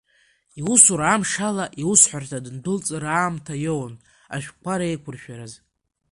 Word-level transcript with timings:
Иусура 0.59 1.07
амшала 1.13 1.65
иусҳәарҭа 1.81 2.43
дындәылҵыр, 2.45 3.03
аамҭа 3.07 3.55
иоуан 3.65 3.93
ашәҟәқәа 4.33 4.79
реиқәыршәараз. 4.79 5.53